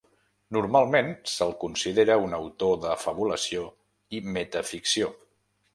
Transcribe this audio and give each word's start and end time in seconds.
Normalment 0.55 1.11
se'l 1.33 1.53
considera 1.65 2.17
un 2.23 2.33
autor 2.39 2.75
de 2.87 2.97
fabulació 3.05 3.71
i 4.21 4.25
metaficció. 4.39 5.17